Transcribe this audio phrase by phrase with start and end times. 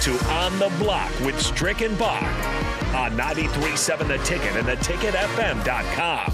[0.00, 2.22] to On the Block with Strick and Bach
[2.94, 6.32] on 93.7 The Ticket and theticketfm.com.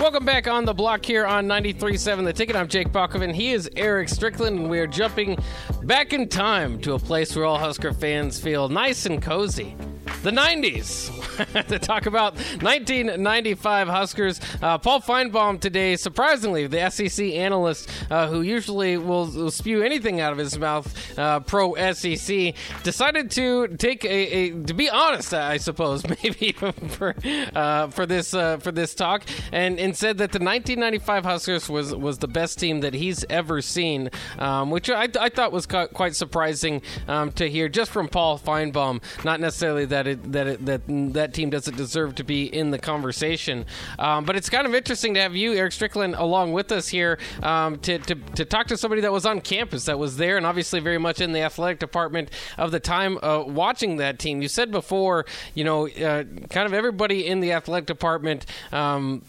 [0.00, 2.56] Welcome back on the block here on 93.7 The Ticket.
[2.56, 3.32] I'm Jake Bakoven.
[3.32, 5.38] He is Eric Strickland, and we are jumping
[5.84, 9.76] back in time to a place where all Husker fans feel nice and cozy.
[10.24, 11.15] The 90s.
[11.68, 14.40] to talk about 1995 Huskers.
[14.62, 20.20] Uh, Paul Finebaum today, surprisingly, the SEC analyst uh, who usually will, will, spew anything
[20.20, 25.34] out of his mouth uh, pro SEC, decided to take a, a, to be honest,
[25.34, 27.14] I suppose, maybe for
[27.54, 31.94] uh, for this uh, for this talk, and, and said that the 1995 Huskers was
[31.94, 36.14] was the best team that he's ever seen, um, which I, I, thought was quite
[36.14, 39.02] surprising um, to hear just from Paul Finebaum.
[39.24, 42.70] Not necessarily that it, that it, that that that team doesn't deserve to be in
[42.70, 43.66] the conversation.
[43.98, 47.18] Um, but it's kind of interesting to have you, Eric Strickland, along with us here
[47.42, 50.46] um, to, to, to, talk to somebody that was on campus, that was there, and
[50.46, 54.40] obviously very much in the athletic department of the time uh, watching that team.
[54.40, 58.46] You said before, you know, uh, kind of everybody in the athletic department.
[58.70, 59.22] Um,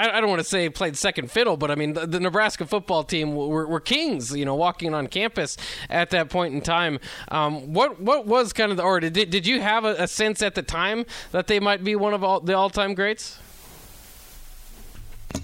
[0.00, 2.64] I, I don't want to say played second fiddle, but I mean the, the Nebraska
[2.64, 5.58] football team were, were, kings, you know, walking on campus
[5.90, 6.98] at that point in time.
[7.28, 10.42] Um, what what was kind of the or did did you have a, a sense
[10.42, 13.38] at the time that they might be one of all, the all time greats?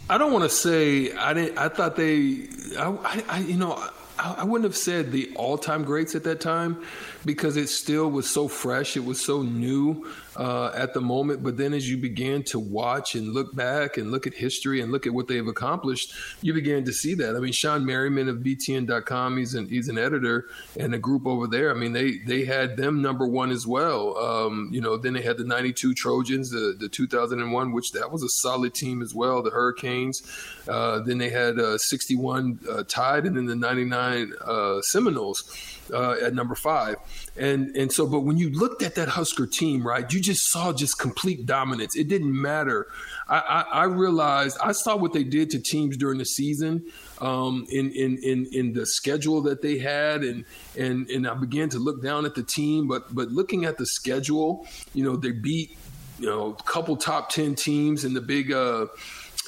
[0.09, 1.59] I don't want to say I didn't.
[1.59, 2.49] I thought they.
[2.79, 3.73] I, I you know.
[4.19, 6.83] I, I wouldn't have said the all-time greats at that time
[7.27, 8.97] because it still was so fresh.
[8.97, 11.43] It was so new uh, at the moment.
[11.43, 14.93] But then as you began to watch and look back and look at history and
[14.93, 17.37] look at what they've accomplished, you began to see that.
[17.37, 20.47] I mean, Sean Merriman of BTN.com, he's an, he's an editor
[20.79, 21.71] and a group over there.
[21.71, 24.17] I mean, they, they had them number one as well.
[24.19, 28.23] Um, you know, then they had the 92 Trojans, the, the 2001, which that was
[28.23, 30.23] a solid team as well, the Hurricanes.
[30.69, 35.45] Uh, then they had uh, 61 uh, Tide and then the 99 uh, Seminoles
[35.93, 36.97] at number five.
[37.37, 40.73] And and so, but when you looked at that Husker team, right, you just saw
[40.73, 41.97] just complete dominance.
[41.97, 42.89] It didn't matter.
[43.29, 46.85] I, I, I realized I saw what they did to teams during the season.
[47.19, 50.45] Um, in, in in in the schedule that they had, and
[50.77, 52.89] and and I began to look down at the team.
[52.89, 55.79] But but looking at the schedule, you know, they beat
[56.19, 58.53] you know a couple top ten teams in the big.
[58.53, 58.87] Uh,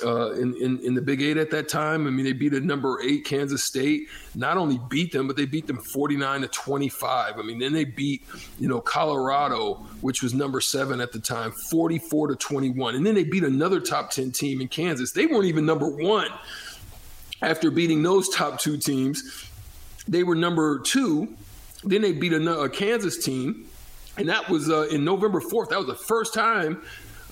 [0.05, 2.07] uh, in, in, in the Big Eight at that time.
[2.07, 4.09] I mean, they beat a number eight Kansas State.
[4.35, 7.39] Not only beat them, but they beat them 49 to 25.
[7.39, 8.23] I mean, then they beat
[8.59, 13.15] you know Colorado, which was number seven at the time, 44 to 21, and then
[13.15, 15.13] they beat another top 10 team in Kansas.
[15.13, 16.31] They weren't even number one
[17.43, 19.49] after beating those top two teams.
[20.07, 21.37] They were number two.
[21.85, 23.69] Then they beat a, a Kansas team
[24.19, 25.71] and that was uh, in November 4th.
[25.71, 26.83] That was the first time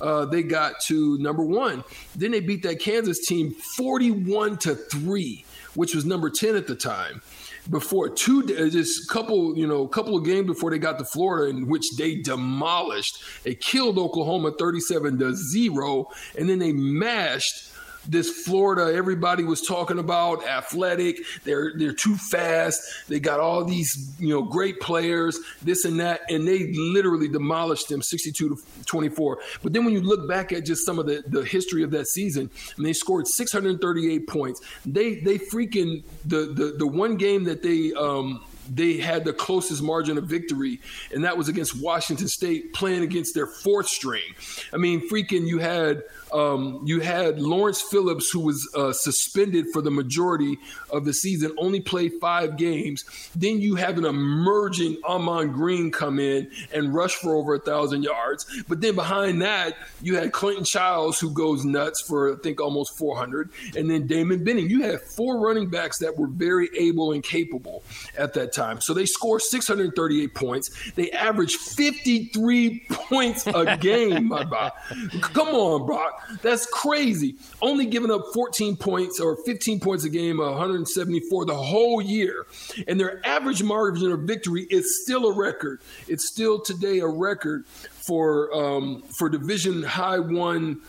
[0.01, 1.85] uh, they got to number one.
[2.15, 6.77] Then they beat that Kansas team 41 to 3, which was number 10 at the
[6.77, 7.23] time.
[7.69, 11.67] Before two, just couple, you know, couple of games before they got to Florida, in
[11.67, 16.07] which they demolished, they killed Oklahoma 37 to zero,
[16.39, 17.73] and then they mashed
[18.09, 24.15] this Florida everybody was talking about athletic they're they're too fast they got all these
[24.19, 28.57] you know great players this and that and they literally demolished them 62 to
[28.87, 31.91] 24 but then when you look back at just some of the the history of
[31.91, 37.45] that season and they scored 638 points they they freaking the the the one game
[37.45, 40.81] that they um they had the closest margin of victory,
[41.13, 44.35] and that was against Washington State playing against their fourth string.
[44.73, 49.81] I mean, freaking, you had um, you had Lawrence Phillips, who was uh, suspended for
[49.81, 50.59] the majority
[50.91, 53.05] of the season, only played five games.
[53.35, 58.03] Then you have an emerging Ahman Green come in and rush for over a thousand
[58.03, 58.47] yards.
[58.69, 62.99] But then behind that, you had Clinton Childs, who goes nuts for I think almost
[62.99, 64.69] 400, and then Damon Benning.
[64.69, 67.85] You had four running backs that were very able and capable
[68.19, 68.81] at that time.
[68.81, 70.93] So they score 638 points.
[70.93, 74.29] They average 53 points a game.
[74.29, 74.73] my
[75.21, 76.23] Come on, Brock.
[76.43, 77.37] That's crazy.
[77.63, 82.47] Only giving up 14 points or 15 points a game, 174 the whole year.
[82.89, 85.81] And their average margin of victory is still a record.
[86.09, 87.67] It's still today a record
[88.07, 90.81] for um, for Division High One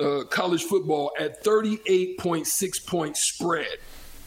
[0.00, 2.46] uh, college football at 38.6
[2.86, 3.78] point spread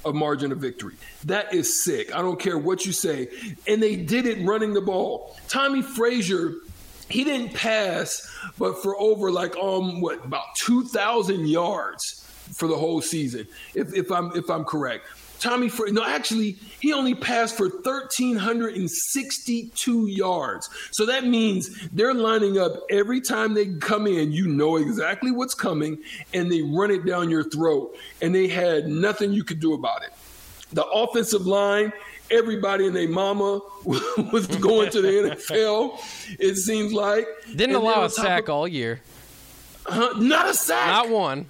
[0.05, 0.95] of margin of victory.
[1.25, 2.13] That is sick.
[2.15, 3.27] I don't care what you say.
[3.67, 5.35] And they did it running the ball.
[5.47, 6.53] Tommie Frazier
[7.09, 8.27] he didn't pass,
[8.57, 12.21] but for over like um what about two thousand yards
[12.53, 15.05] for the whole season, if, if I'm if I'm correct.
[15.43, 20.69] Tommy, for no, actually, he only passed for 1,362 yards.
[20.91, 24.31] So that means they're lining up every time they come in.
[24.31, 25.97] You know exactly what's coming,
[26.33, 27.93] and they run it down your throat.
[28.21, 30.13] And they had nothing you could do about it.
[30.71, 31.91] The offensive line,
[32.31, 35.99] everybody and their mama was going to the NFL.
[36.39, 39.01] It seems like didn't and allow a sack of, all year.
[39.85, 40.87] Uh, not a sack.
[40.87, 41.47] Not one.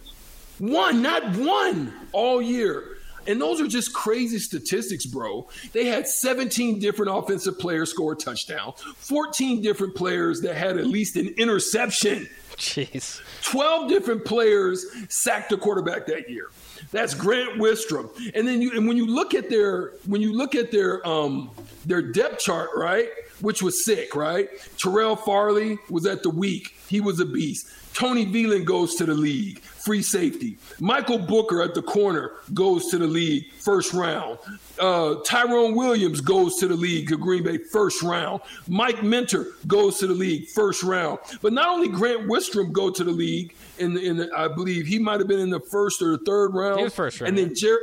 [0.57, 2.92] One, not one all year.
[3.27, 5.47] And those are just crazy statistics, bro.
[5.71, 10.87] They had 17 different offensive players score a touchdown, 14 different players that had at
[10.87, 12.27] least an interception.
[12.57, 13.21] Jeez.
[13.43, 16.49] 12 different players sacked a quarterback that year.
[16.91, 18.09] That's Grant Wistrom.
[18.35, 21.49] And then you and when you look at their when you look at their um
[21.85, 23.09] their depth chart, right?
[23.41, 24.49] Which was sick, right?
[24.77, 26.75] Terrell Farley was at the week.
[26.87, 27.67] He was a beast.
[27.93, 30.57] Tony Veland goes to the league, free safety.
[30.79, 34.39] Michael Booker at the corner goes to the league, first round.
[34.79, 38.41] Uh, Tyrone Williams goes to the league to Green Bay, first round.
[38.67, 41.19] Mike Minter goes to the league, first round.
[41.41, 45.19] But not only Grant Wistrom go to the league, in, in I believe he might
[45.19, 46.79] have been in the first or the third round.
[46.79, 47.29] He was first round.
[47.29, 47.81] And then Jared.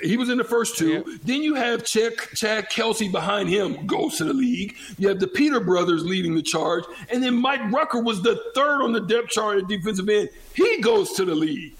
[0.00, 1.04] He was in the first two.
[1.06, 1.16] Yeah.
[1.24, 4.76] Then you have Chad, Chad Kelsay behind him, goes to the league.
[4.98, 6.84] You have the Peter brothers leading the charge.
[7.10, 10.30] And then Mike Rucker was the third on the depth chart at defensive end.
[10.54, 11.74] He goes to the league.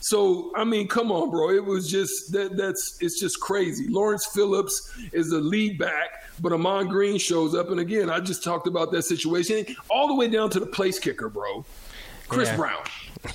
[0.00, 1.50] So I mean, come on, bro.
[1.50, 3.86] It was just that that's it's just crazy.
[3.88, 7.70] Lawrence Phillips is the lead back, but Ahman Green shows up.
[7.70, 10.98] And again, I just talked about that situation all the way down to the place
[10.98, 11.64] kicker, bro.
[12.28, 12.56] Chris yeah.
[12.56, 12.82] Brown.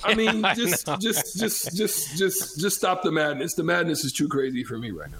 [0.04, 3.54] I mean, just, I just, just, just, just, just stop the madness.
[3.54, 5.18] The madness is too crazy for me right now.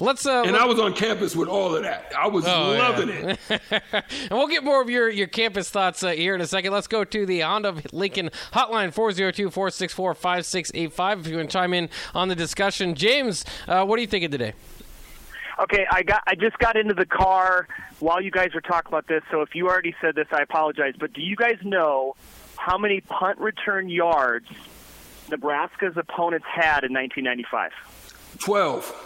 [0.00, 0.26] Let's.
[0.26, 2.12] Uh, and I was on campus with all of that.
[2.16, 3.36] I was oh, loving yeah.
[3.50, 3.60] it.
[3.70, 6.72] and we'll get more of your your campus thoughts uh, here in a second.
[6.72, 12.28] Let's go to the Honda Lincoln Hotline 402-464-5685 If you want to chime in on
[12.28, 14.54] the discussion, James, uh, what are you thinking today?
[15.58, 17.66] Okay, I got I just got into the car
[17.98, 19.22] while you guys were talking about this.
[19.30, 20.94] So if you already said this, I apologize.
[20.98, 22.14] But do you guys know
[22.56, 24.46] how many punt return yards
[25.30, 27.72] Nebraska's opponents had in 1995?
[28.38, 29.02] 12.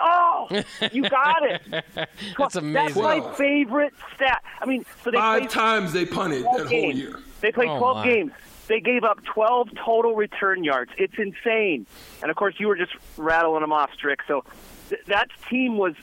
[0.00, 0.48] Oh,
[0.90, 1.62] you got it.
[2.38, 2.72] That's amazing.
[2.72, 4.42] That's my favorite stat.
[4.60, 6.70] I mean, so they five times they punted that games.
[6.70, 7.20] whole year.
[7.40, 8.04] They played oh 12 my.
[8.04, 8.32] games.
[8.68, 10.92] They gave up 12 total return yards.
[10.96, 11.86] It's insane.
[12.22, 14.20] And of course, you were just rattling them off, Strick.
[14.26, 14.44] So
[14.88, 15.94] th- that team was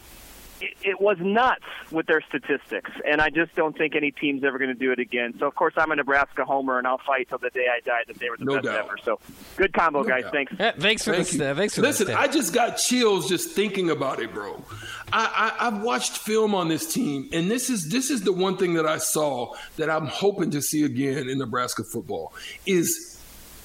[0.61, 4.69] it, was nuts with their statistics, and I just don't think any team's ever going
[4.69, 5.33] to do it again.
[5.39, 8.01] So, of course, I'm a Nebraska homer, and I'll fight till the day I die
[8.07, 8.85] that they were the no best doubt.
[8.85, 8.97] ever.
[9.03, 9.19] So,
[9.55, 10.23] good combo, no guys.
[10.23, 10.33] Doubt.
[10.33, 10.53] Thanks.
[10.59, 11.33] Yeah, thanks for Thank this.
[11.35, 11.55] You.
[11.55, 14.63] thanks for Listen, I just got chills just thinking about it, bro.
[15.11, 18.57] I, I, I've watched film on this team, and this is this is the one
[18.57, 22.33] thing that I saw that I'm hoping to see again in Nebraska football
[22.65, 23.08] is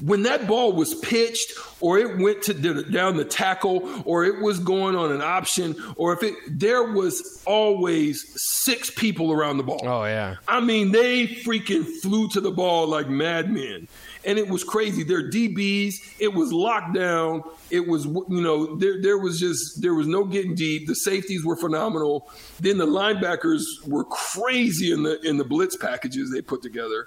[0.04, 4.40] when that ball was pitched or it went to the, down the tackle or it
[4.40, 8.22] was going on an option or if it there was always
[8.64, 9.80] six people around the ball.
[9.82, 10.36] Oh yeah.
[10.46, 13.88] I mean, they freaking flew to the ball like madmen.
[14.26, 15.04] And it was crazy.
[15.04, 17.42] Their DBs, it was locked down.
[17.70, 20.86] It was, you know, there there was just there was no getting deep.
[20.86, 22.30] The safeties were phenomenal.
[22.60, 27.06] Then the linebackers were crazy in the in the blitz packages they put together.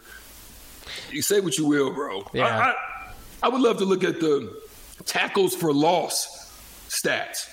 [1.12, 2.28] You say what you will, bro.
[2.34, 2.46] Yeah.
[2.46, 2.74] I, I,
[3.44, 4.62] I would love to look at the
[5.06, 6.52] tackles for loss
[6.90, 7.50] stats.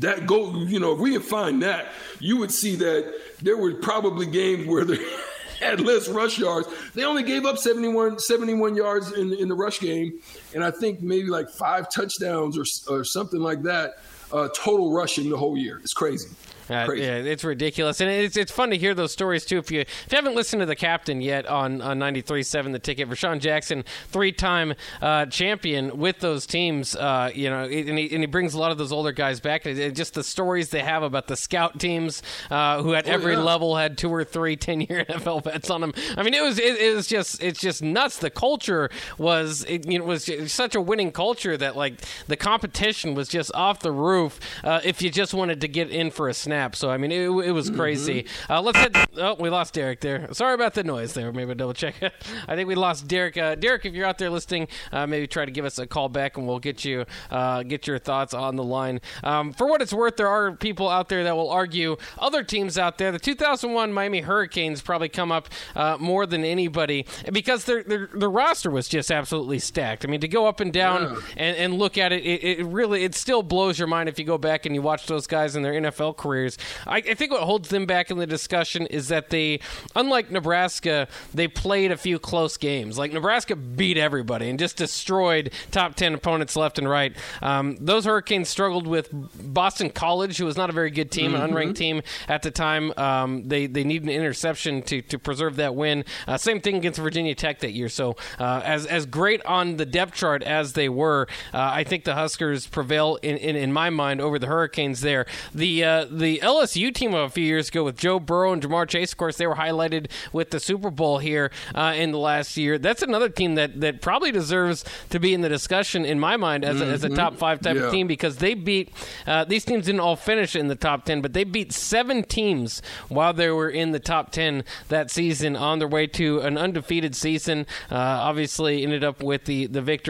[0.00, 1.88] That go, you know, if we could find that,
[2.20, 4.98] you would see that there were probably games where they
[5.60, 6.68] had less rush yards.
[6.94, 10.20] They only gave up 71, 71 yards in, in the rush game,
[10.54, 13.98] and I think maybe like five touchdowns or, or something like that
[14.32, 15.78] uh, total rushing the whole year.
[15.82, 16.28] It's crazy.
[16.70, 19.58] Uh, yeah, it's ridiculous, and it's it's fun to hear those stories too.
[19.58, 23.08] If you if you haven't listened to the captain yet on on 93.7 the ticket,
[23.08, 28.22] Rashawn Jackson, three time uh, champion with those teams, uh, you know, and he, and
[28.22, 31.02] he brings a lot of those older guys back, and just the stories they have
[31.02, 33.40] about the scout teams uh, who at oh, every yeah.
[33.40, 35.94] level had two or three 10 year NFL vets on them.
[36.16, 38.18] I mean, it was it, it was just it's just nuts.
[38.18, 43.14] The culture was it, you know was such a winning culture that like the competition
[43.14, 44.40] was just off the roof.
[44.62, 46.76] Uh, if you just wanted to get in for a snap.
[46.76, 48.24] So I mean, it, it was crazy.
[48.24, 48.52] Mm-hmm.
[48.52, 48.96] Uh, let's head.
[49.16, 50.32] Oh, we lost Derek there.
[50.32, 51.32] Sorry about the noise there.
[51.32, 51.94] Maybe double check.
[52.48, 53.36] I think we lost Derek.
[53.36, 56.08] Uh, Derek, if you're out there listening, uh, maybe try to give us a call
[56.08, 59.00] back, and we'll get you uh, get your thoughts on the line.
[59.24, 62.78] Um, for what it's worth, there are people out there that will argue other teams
[62.78, 63.12] out there.
[63.12, 68.30] The 2001 Miami Hurricanes probably come up uh, more than anybody because their, their their
[68.30, 70.04] roster was just absolutely stacked.
[70.04, 71.20] I mean, to go up and down yeah.
[71.36, 74.24] and, and look at it, it, it really it still blows your mind if you
[74.24, 76.58] go back and you watch those guys in their NFL careers.
[76.86, 79.60] I, I think what holds them back in the discussion is that they,
[79.96, 82.98] unlike Nebraska, they played a few close games.
[82.98, 87.16] Like Nebraska beat everybody and just destroyed top 10 opponents left and right.
[87.42, 89.08] Um, those Hurricanes struggled with
[89.52, 92.92] Boston College, who was not a very good team, an unranked team at the time.
[92.96, 96.04] Um, they, they need an interception to, to preserve that win.
[96.26, 97.88] Uh, same thing against Virginia Tech that year.
[97.88, 102.04] So, uh, as, as great on the depth chart as they were, uh, I think
[102.04, 105.24] the Huskers prevail in, in, in my mind over the Hurricanes there.
[105.54, 108.88] The, uh, the LSU team of a few years ago with Joe Burrow and Ja'Marr
[108.88, 112.56] Chase, of course, they were highlighted with the Super Bowl here uh, in the last
[112.56, 112.78] year.
[112.78, 116.64] That's another team that, that probably deserves to be in the discussion in my mind
[116.64, 117.84] as, a, as a top five type Yeah.
[117.84, 118.90] of team because they beat
[119.26, 122.80] uh, these teams didn't all finish in the top 10 but they beat seven teams
[123.08, 127.14] while they were in the top 10 that season on their way to an undefeated
[127.14, 130.07] season uh, obviously ended up with the, the victory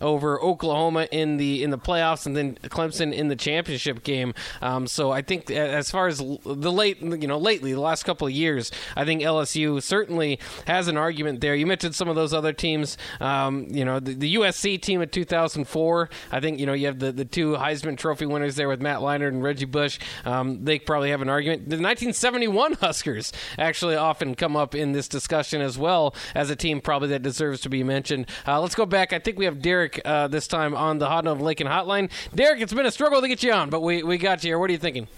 [0.00, 4.34] over oklahoma in the in the playoffs and then clemson in the championship game.
[4.60, 8.26] Um, so i think as far as the late you know lately the last couple
[8.26, 11.54] of years i think lsu certainly has an argument there.
[11.54, 15.10] You mentioned some of those other teams um, you know the, the usc team of
[15.10, 18.80] 2004 i think you know you have the, the two heisman trophy winners there with
[18.80, 19.98] matt leinart and reggie bush.
[20.24, 21.62] Um, they probably have an argument.
[21.62, 26.80] The 1971 huskers actually often come up in this discussion as well as a team
[26.80, 28.26] probably that deserves to be mentioned.
[28.46, 31.26] Uh, let's go back i think we have derek uh, this time on the hot
[31.26, 34.16] of lincoln hotline derek it's been a struggle to get you on but we, we
[34.16, 35.08] got you here what are you thinking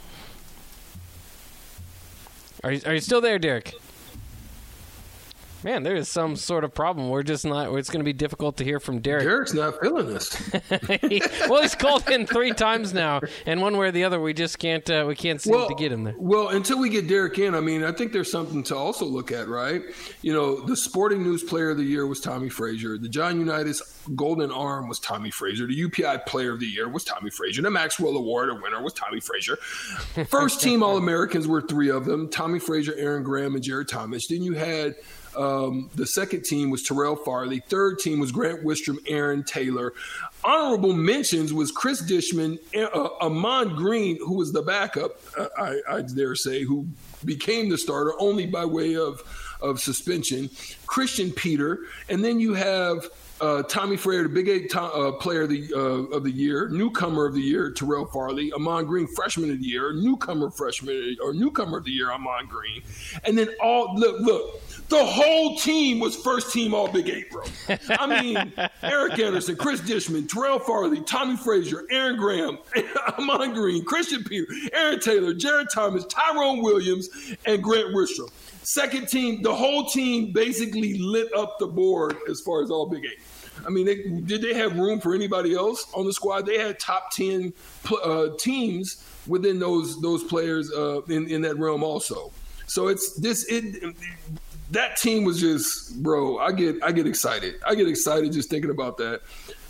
[2.64, 3.75] are you, are you still there derek
[5.62, 7.11] Man, there is some sort of problem.
[7.11, 7.75] We're just not.
[7.75, 9.25] It's going to be difficult to hear from Derek.
[9.25, 10.50] Derek's not feeling this.
[11.49, 14.59] well, he's called in three times now, and one way or the other, we just
[14.59, 14.88] can't.
[14.88, 16.14] Uh, we can't seem to get him there.
[16.17, 19.33] Well, until we get Derek in, I mean, I think there's something to also look
[19.33, 19.83] at, right?
[20.23, 22.97] You know, the Sporting News Player of the Year was Tommie Frazier.
[22.97, 25.67] The John Unitas Golden Arm was Tommie Frazier.
[25.67, 27.62] The UPI Player of the Year was Tommie Frazier.
[27.62, 29.57] The Maxwell Award a winner was Tommie Frazier.
[30.29, 34.29] First team All Americans were three of them: Tommie Frazier, Aaron Graham, and Jared Tomich.
[34.29, 34.97] Then you had
[35.37, 37.61] um, the second team was Terrell Farley.
[37.61, 39.93] Third team was Grant Wistrom, Aaron Taylor.
[40.43, 46.02] Honorable mentions was Chris Dishman, uh, Ahman Green, who was the backup, uh, I, I
[46.02, 46.88] dare say, who
[47.25, 49.23] became the starter only by way of,
[49.61, 50.50] of suspension.
[50.87, 53.09] Christian Peter, and then you have
[53.40, 56.68] uh, Tommy Frayer, the Big Eight to- uh, Player of the uh, of the Year,
[56.68, 61.32] Newcomer of the Year, Terrell Farley, Ahman Green, Freshman of the Year, Newcomer Freshman or
[61.32, 62.82] Newcomer of the Year, Ahman Green,
[63.25, 64.61] and then all look look.
[64.88, 67.42] The whole team was first team All Big Eight, bro.
[67.90, 72.59] I mean, Eric Anderson, Chris Dishman, Terrell Farley, Tommie Frazier, Aaron Graham,
[73.18, 77.09] Ahman Green, Christian Peter, Aaron Taylor, Jared Tomich, Tyrone Williams,
[77.47, 78.30] and Grant Wistrom.
[78.62, 83.05] Second team, the whole team basically lit up the board as far as All Big
[83.05, 83.21] Eight.
[83.67, 86.47] I mean, they, did they have room for anybody else on the squad?
[86.47, 87.52] They had top ten
[88.05, 92.33] uh, teams within those those players uh, in in that realm also.
[92.67, 93.95] So it's this it
[94.71, 96.38] that team was just bro.
[96.38, 97.57] I get I get excited.
[97.67, 99.23] I get excited just thinking about that.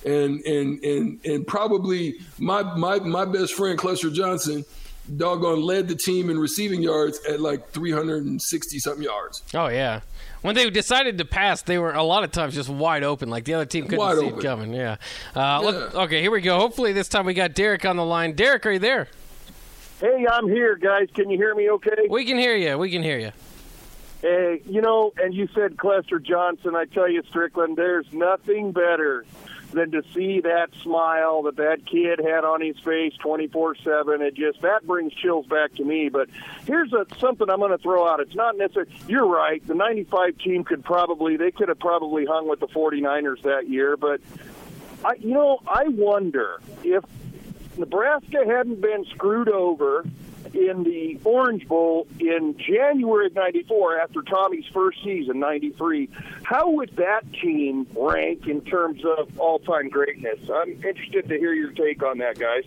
[0.04, 4.64] And and and and probably my my my best friend Clester Johnson,
[5.16, 9.42] doggone led the team in receiving yards at like 360 something yards.
[9.54, 10.00] Oh yeah.
[10.42, 13.44] When they decided to pass, they were a lot of times just wide open, like
[13.44, 14.38] the other team couldn't Wide see open.
[14.38, 14.72] it coming.
[14.74, 14.96] Yeah.
[15.36, 16.58] Uh, look- okay, here we go.
[16.58, 18.32] Hopefully this time we got Derek on the line.
[18.32, 19.08] Derek, are you there?
[20.00, 21.08] Hey, I'm here, guys.
[21.14, 22.06] Can you hear me okay?
[22.08, 22.78] We can hear you.
[22.78, 23.32] We can hear you.
[24.22, 26.74] Hey, you know, and you said Clester Johnson.
[26.74, 29.24] I tell you, Strickland, there's nothing better
[29.72, 34.20] than to see that smile that that kid had on his face 24/7.
[34.20, 36.08] It just that brings chills back to me.
[36.08, 36.28] But
[36.66, 38.20] here's a, something I'm going to throw out.
[38.20, 38.92] It's not necessarily.
[39.06, 39.66] You're right.
[39.66, 43.96] The '95 team could probably they could have probably hung with the 49ers that year,
[43.96, 44.20] but
[45.04, 47.04] I, you know, I wonder if
[47.78, 50.04] Nebraska hadn't been screwed over
[50.54, 56.08] in the Orange Bowl in January of 94 after Tommy's first season, 93,
[56.42, 60.38] how would that team rank in terms of all-time greatness?
[60.52, 62.64] I'm interested to hear your take on that, guys.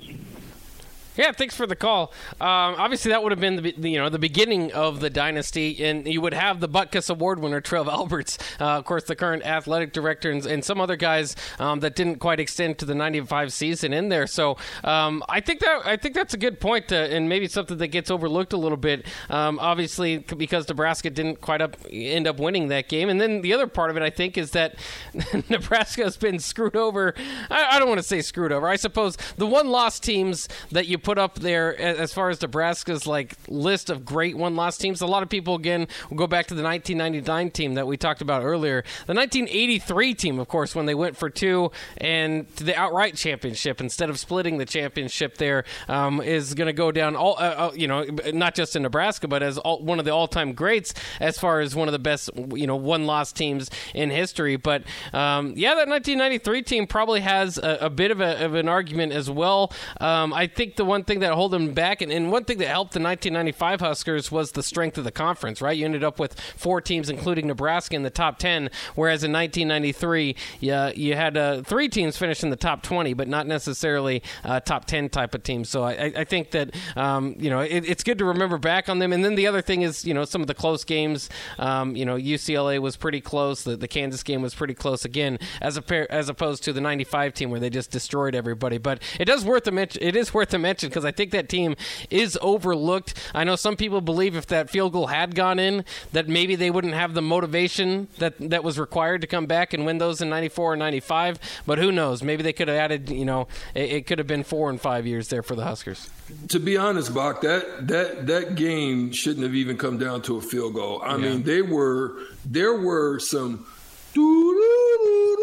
[1.16, 2.12] Yeah, thanks for the call.
[2.42, 6.08] Um, obviously, that would have been the you know the beginning of the dynasty, and
[6.08, 9.94] you would have the Butkus Award winner Trev Alberts, uh, of course, the current athletic
[9.94, 13.94] director, and, and some other guys um, that didn't quite extend to the '95 season
[13.94, 14.26] in there.
[14.26, 17.78] So um, I think that I think that's a good point, uh, and maybe something
[17.78, 19.06] that gets overlooked a little bit.
[19.30, 23.54] Um, obviously, because Nebraska didn't quite up end up winning that game, and then the
[23.54, 24.76] other part of it, I think, is that
[25.50, 27.14] Nebraska has been screwed over.
[27.52, 28.68] I, I don't want to say screwed over.
[28.68, 33.06] I suppose the one loss teams that you put up there as far as Nebraska's
[33.06, 35.02] like list of great one-loss teams.
[35.02, 38.22] A lot of people again will go back to the 1999 team that we talked
[38.22, 38.84] about earlier.
[39.06, 43.82] The 1983 team, of course, when they went for two and to the outright championship
[43.82, 47.16] instead of splitting the championship, there um, is going to go down.
[47.16, 50.12] All uh, uh, you know, not just in Nebraska, but as all, one of the
[50.12, 54.56] all-time greats as far as one of the best you know one-loss teams in history.
[54.56, 58.68] But um, yeah, that 1993 team probably has a, a bit of, a, of, an
[58.68, 59.72] argument as well.
[60.00, 62.68] Um, I think the one thing that held them back, and, and, one thing that
[62.68, 65.62] helped the 1995 Huskers was the strength of the conference.
[65.62, 69.32] Right, you ended up with four teams, including Nebraska, in the top 10, whereas in
[69.32, 74.22] 1993, you, you had uh, three teams finish in the top 20, but not necessarily
[74.44, 75.70] uh, top 10 type of teams.
[75.70, 79.00] So I, I think that um, you know it, it's good to remember back on
[79.00, 79.14] them.
[79.14, 81.30] And then the other thing is you know some of the close games.
[81.58, 83.64] Um, you know UCLA was pretty close.
[83.64, 86.82] The, the Kansas game was pretty close again, as a pair, as opposed to the
[86.82, 88.78] '95 team where they just destroyed everybody.
[88.78, 90.02] But it does worth a mention.
[90.04, 91.76] It is worth a mention because I think that team
[92.10, 93.14] is overlooked.
[93.34, 96.72] I know some people believe if that field goal had gone in, that maybe they
[96.72, 100.30] wouldn't have the motivation that that was required to come back and win those in
[100.30, 101.40] '94 or '95.
[101.66, 102.24] But who knows?
[102.24, 103.10] Maybe they could have added.
[103.10, 106.10] You know, it, it could have been four and five years there for the Huskers.
[106.50, 110.42] To be honest, Bach, that that that game shouldn't have even come down to a
[110.42, 111.02] field goal.
[111.04, 111.18] I yeah.
[111.18, 113.66] mean, they were there were some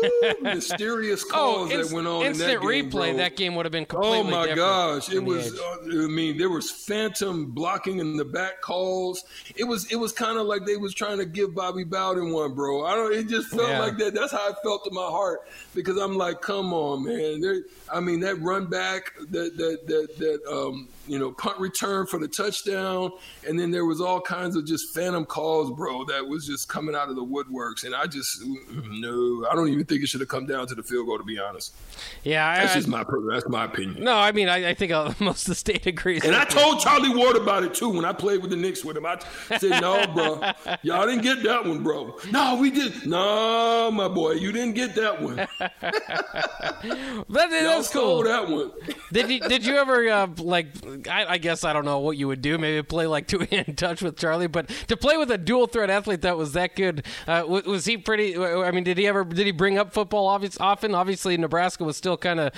[0.43, 3.11] mysterious oh, calls oh, inst- that went on instant in that game, replay.
[3.11, 3.17] Bro.
[3.17, 4.19] That game would have been completely.
[4.19, 5.13] Oh my gosh!
[5.13, 5.59] It was.
[5.59, 9.25] Uh, I mean, there was phantom blocking in the back calls.
[9.57, 9.91] It was.
[9.91, 12.85] It was kind of like they was trying to give Bobby Bowden one, bro.
[12.85, 13.13] I don't.
[13.13, 13.81] It just felt yeah.
[13.81, 14.15] like that.
[14.15, 15.41] That's how I felt in my heart
[15.75, 17.41] because I'm like, come on, man.
[17.41, 22.07] There, I mean, that run back, that that that that um, you know, punt return
[22.07, 23.11] for the touchdown,
[23.47, 26.05] and then there was all kinds of just phantom calls, bro.
[26.05, 29.85] That was just coming out of the woodworks, and I just no, I don't even
[29.91, 31.75] think it should have come down to the field goal, to be honest.
[32.23, 34.05] Yeah, that's I, just my that's my opinion.
[34.05, 36.25] No, I mean, I, I think uh, most of the state agrees.
[36.25, 38.97] And I told Charlie Ward about it too when I played with the Knicks with
[38.97, 39.05] him.
[39.05, 39.19] I
[39.59, 40.43] said, "No, bro,
[40.83, 42.17] y'all didn't get that one, bro.
[42.31, 43.07] No, we did.
[43.07, 45.37] No, my boy, you didn't get that one.
[45.59, 48.23] that, that's cool.
[48.23, 48.71] That one.
[49.13, 50.69] did you did you ever uh, like?
[51.09, 52.59] I, I, guess I don't know what you would do.
[52.59, 55.91] Maybe play like two hand touch with Charlie, but to play with a dual threat
[55.91, 58.37] athlete that was that good, uh, was, was he pretty?
[58.37, 60.95] I mean, did he ever did he bring up football obvious, often?
[60.95, 62.53] Obviously, Nebraska was still kind of,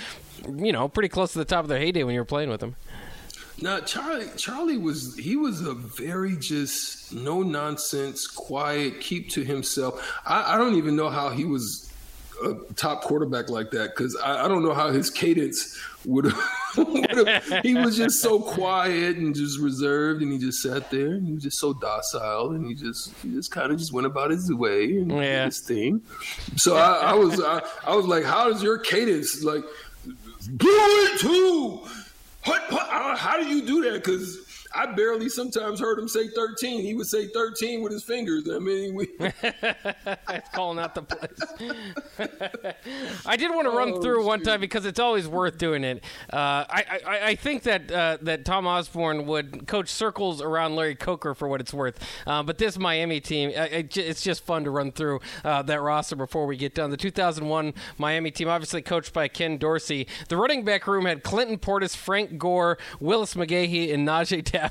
[0.47, 2.59] you know, pretty close to the top of their heyday when you were playing with
[2.59, 2.75] them.
[3.61, 10.19] Now, Charlie, Charlie was he was a very just no nonsense, quiet, keep to himself.
[10.25, 11.92] I, I don't even know how he was
[12.43, 17.61] a top quarterback like that because I, I, don't know how his cadence would have.
[17.63, 21.33] he was just so quiet and just reserved, and he just sat there and he
[21.33, 24.51] was just so docile, and he just he just kind of just went about his
[24.53, 25.45] way and yeah.
[25.45, 26.01] his thing.
[26.55, 29.63] So I, I was I, I, was like, how is your cadence like?
[30.57, 31.81] Do it too.
[32.45, 33.93] What, what, how do you do that?
[34.03, 34.42] Because
[34.75, 36.81] I barely sometimes heard him say 13.
[36.81, 38.49] He would say 13 with his fingers.
[38.49, 39.05] I mean, we...
[40.53, 41.43] calling out the place.
[43.25, 46.03] I did want to run oh, through one time because it's always worth doing it.
[46.31, 50.95] Uh, I, I, I think that uh, that Tom Osborne would coach circles around Larry
[50.95, 51.99] Coker for what it's worth.
[52.25, 56.15] Uh, but this Miami team, uh, it's just fun to run through uh, that roster
[56.15, 56.89] before we get done.
[56.89, 60.07] The 2001 Miami team, obviously coached by Ken Dorsey.
[60.29, 64.62] The running back room had Clinton Portis, Frank Gore, Willis McGahee, and Najee Davenport.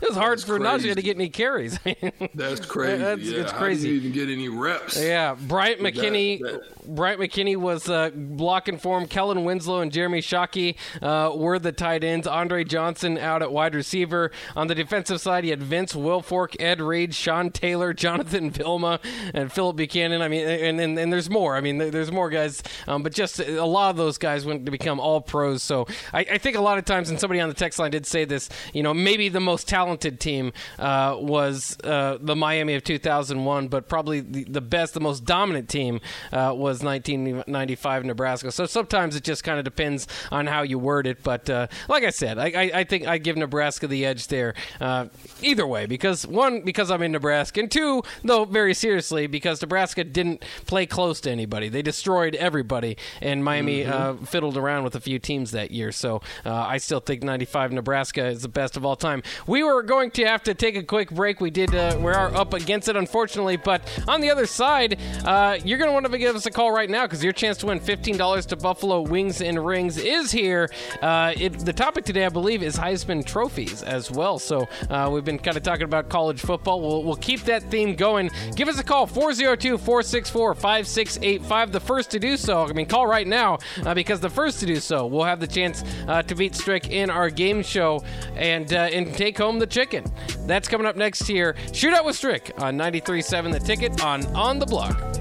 [0.00, 0.88] It was hard That's for crazy.
[0.88, 1.78] Najee to get any carries.
[2.34, 2.98] That's crazy.
[2.98, 3.40] That's, yeah.
[3.40, 3.88] It's crazy.
[3.88, 5.00] You didn't even get any reps?
[5.00, 6.40] Yeah, Bryant McKinnie.
[6.40, 6.94] That, that.
[6.94, 9.06] Bryant McKinnie was uh, blocking for him.
[9.06, 12.26] Kellen Winslow and Jeremy Shockey uh, were the tight ends.
[12.26, 14.30] Andre Johnson out at wide receiver.
[14.56, 19.00] On the defensive side, he had Vince Wilfork, Ed Reed, Sean Taylor, Jonathan Vilma,
[19.34, 20.22] and Phillip Buchanon.
[20.22, 21.56] I mean, and, and, and there's more.
[21.56, 24.72] I mean, there's more guys, um, but just a lot of those guys went to
[24.72, 25.62] become all pros.
[25.62, 28.06] So I, I think a lot of times, and somebody on the text line did
[28.06, 32.84] say this, you know, maybe the most talented team uh, was uh, the Miami of
[32.84, 38.52] 2001, but probably the, the best, the most dominant team uh, was 1995 Nebraska.
[38.52, 41.22] So sometimes it just kind of depends on how you word it.
[41.22, 44.52] But uh, like I said, I, I, I, think I give Nebraska the edge there.
[44.78, 45.06] Uh,
[45.40, 50.04] either way, because one, because I'm in Nebraska, and two, though very seriously, because Nebraska
[50.04, 51.70] didn't play close to anybody.
[51.70, 54.24] They destroyed everybody, and Miami mm-hmm.
[54.26, 55.92] fiddled around with a few teams that year.
[55.92, 59.22] So I still think 95 Nebraska is the best of all time.
[59.46, 61.40] We were going to have to take a quick break.
[61.40, 61.74] We did.
[61.74, 63.56] Uh, we are up against it, unfortunately.
[63.56, 66.72] But on the other side, uh, you're going to want to give us a call
[66.72, 70.70] right now because your chance to win $15 to Buffalo Wings and Rings is here.
[71.00, 74.38] Uh, it, the topic today, I believe, is Heisman trophies as well.
[74.38, 76.80] So uh, we've been kind of talking about college football.
[76.80, 78.30] We'll, we'll keep that theme going.
[78.54, 81.72] Give us a call 402 464 5685.
[81.72, 82.64] The first to do so.
[82.64, 85.46] I mean, call right now uh, because the first to do so will have the
[85.46, 88.02] chance uh, to beat Strick in our game show
[88.36, 90.04] and Uh, and take home the chicken.
[90.46, 91.54] That's coming up next here.
[91.68, 95.17] Shootout with Strick on 93.7 The Ticket on On the Block.